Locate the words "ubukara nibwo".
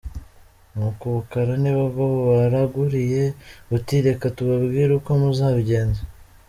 1.11-2.01